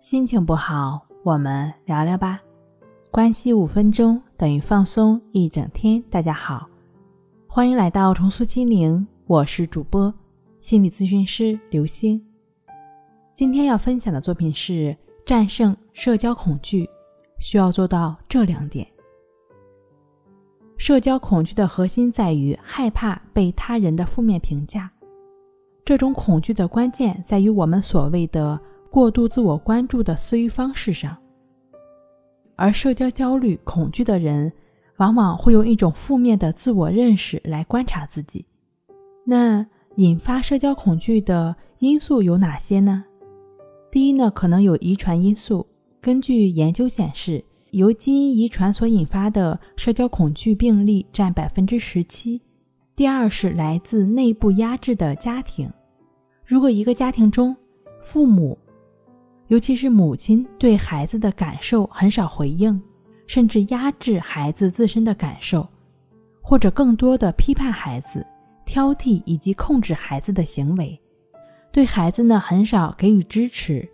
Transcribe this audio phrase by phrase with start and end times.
[0.00, 2.40] 心情不好，我们聊聊吧。
[3.10, 6.02] 关系五分钟等于放松一整天。
[6.08, 6.66] 大家好，
[7.46, 10.12] 欢迎来到重塑心灵，我是主播
[10.58, 12.18] 心理咨询师刘星。
[13.34, 16.88] 今天要分享的作品是战胜社交恐惧，
[17.38, 18.86] 需要做到这两点。
[20.78, 24.90] 社交恐惧的核心在于害怕被他人的负面评价，
[25.84, 28.58] 这种恐惧的关键在于我们所谓的。
[28.90, 31.16] 过度自我关注的思维方式上，
[32.56, 34.52] 而社交焦虑、恐惧的人，
[34.96, 38.44] 往往会用一种负面的自我认识来观察自己。
[39.24, 39.64] 那
[39.94, 43.04] 引发社交恐惧的因素有哪些呢？
[43.92, 45.64] 第一呢，可能有遗传因素。
[46.00, 52.42] 根据研究显示，由基因遗传所引发的社交恐惧病例占百分之十七。
[52.96, 55.70] 第二是来自内部压制的家庭。
[56.44, 57.54] 如果一个家庭中，
[58.00, 58.58] 父母
[59.50, 62.80] 尤其是母亲对孩子的感受很少回应，
[63.26, 65.66] 甚至压制孩子自身的感受，
[66.40, 68.24] 或者更多的批判孩子、
[68.64, 70.96] 挑剔以及控制孩子的行为，
[71.72, 73.88] 对孩子呢很少给予支持，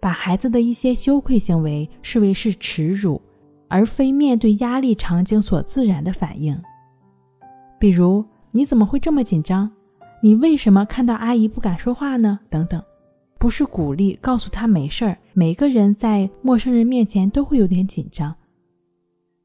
[0.00, 3.22] 把孩子的一些羞愧行为视为是耻辱，
[3.68, 6.60] 而非面对压力场景所自然的反应。
[7.78, 9.70] 比如，你怎么会这么紧张？
[10.20, 12.40] 你为什么看到阿姨不敢说话呢？
[12.50, 12.82] 等等。
[13.38, 15.16] 不是鼓励，告诉他没事儿。
[15.32, 18.34] 每个人在陌生人面前都会有点紧张，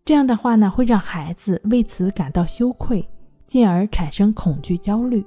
[0.04, 3.08] 这样的话呢，会让孩子为此感到羞愧，
[3.46, 5.24] 进而产生恐惧、焦虑。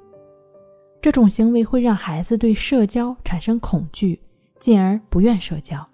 [1.00, 4.20] 这种行为会让孩子对社交产生恐惧，
[4.58, 5.86] 进而不愿社交。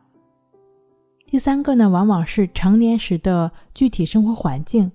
[1.27, 4.91] 第三个呢，往往是成年时的具体生活环境，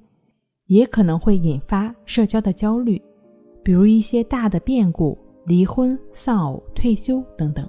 [0.65, 2.99] 也可能会引发社交的焦虑，
[3.63, 5.15] 比如一些大的变故。
[5.47, 7.65] 离婚、丧偶、退休等等，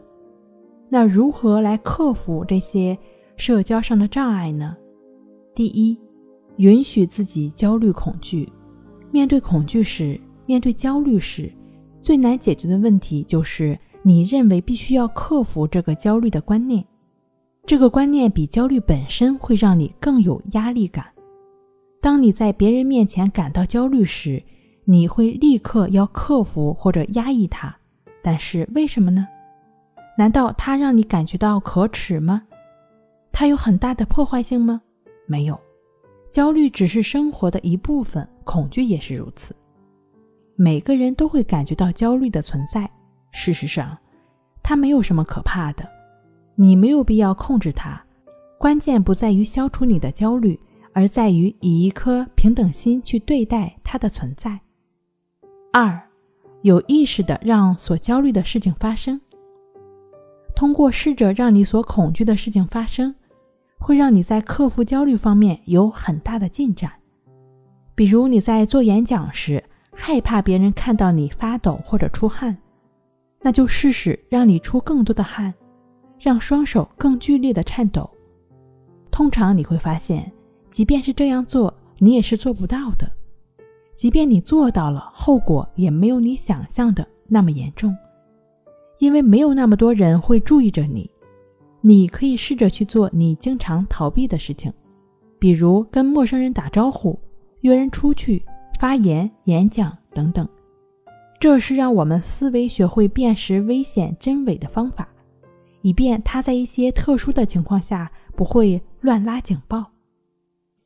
[0.89, 2.99] 那如何来克服这些
[3.37, 4.77] 社交上的障碍呢？
[5.55, 5.97] 第一，
[6.57, 8.49] 允许自己焦虑、恐惧。
[9.13, 11.53] 面对恐惧时，面对焦虑时，
[12.01, 16.85] 最难解决的问题就是你认为必须要克服这个焦虑的观念。
[17.65, 21.07] 这个观念比焦虑本身会让你更有压力感。
[22.01, 24.43] 当你在别人面前感到焦虑时，
[24.91, 27.77] 你会立刻要克服或者压抑它，
[28.23, 29.29] 但是为什么呢？
[30.17, 32.43] 难道它让你感觉到可耻吗？
[33.31, 34.81] 它有很大的破坏性吗？
[35.27, 35.61] 没有，
[36.33, 39.55] 焦虑只是生活的一部分，恐惧也是如此。
[40.57, 42.91] 每个人都会感觉到焦虑的存在。
[43.31, 43.95] 事实上，
[44.63, 45.87] 它没有什么可怕的，
[46.55, 48.03] 你没有必要控制它。
[48.59, 50.59] 关键不在于消除你的焦虑，
[50.95, 54.59] 而在于以一颗平等心去对待它的存在。
[55.71, 56.01] 二，
[56.63, 59.21] 有意识的让所焦虑的事情发生。
[60.57, 63.15] 通过试着让你所恐惧的事情发生，
[63.79, 66.91] 会让你在克服焦虑方面有很大的进展。
[67.95, 69.63] 比如你在做演讲时，
[69.93, 72.57] 害怕别人看到你发抖或者出汗，
[73.43, 75.53] 那就试试让你出更多的汗，
[76.19, 78.09] 让双手更剧烈的颤抖。
[79.11, 80.33] 通常你会发现，
[80.71, 83.18] 即便是这样做，你也是做不到的。
[83.99, 87.93] 即便你做到了，后果也没有你想象的那么严重，
[89.01, 91.11] 因为没有那么多人会注意着你。
[91.81, 94.73] 你可以试着去做你经常逃避的事情，
[95.41, 97.19] 比如跟陌生人打招呼、
[97.63, 98.41] 约人出去、
[98.79, 100.49] 发言、演讲等等。
[101.41, 105.09] 这是让我们思维学会辨识危险真伪的方法，
[105.83, 109.85] 以便他在一些特殊的情况下不会乱拉警报。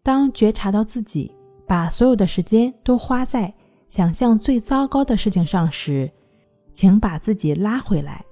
[0.03, 1.31] 当觉察到自己。
[1.73, 3.51] 把所有的时间都花在
[3.89, 6.13] 想象最糟糕的事情上时，
[6.75, 8.23] 请把自己拉回来，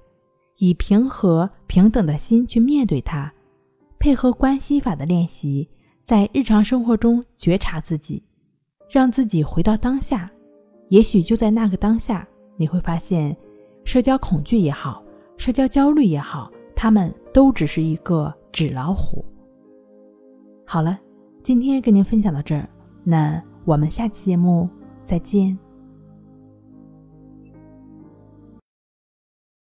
[0.57, 3.33] 以平和平等的心去面对它，
[3.97, 5.67] 配合关系法的练习，
[6.03, 8.23] 在日常生活中觉察自己，
[8.91, 10.29] 让自己回到当下。
[10.89, 13.35] 也许就在那个当下，你会发现，
[13.83, 15.03] 社交恐惧也好，
[15.37, 19.25] 社交焦虑也好，他们都只是一个纸老虎。
[20.63, 20.99] 好了，
[21.41, 22.69] 今天跟您分享到这儿。
[23.03, 24.69] 那我们下期节目
[25.05, 25.57] 再见。